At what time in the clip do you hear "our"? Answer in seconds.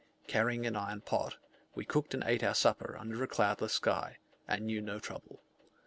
2.43-2.55